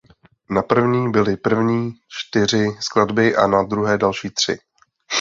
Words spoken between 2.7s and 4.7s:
skladby a na druhé další tři.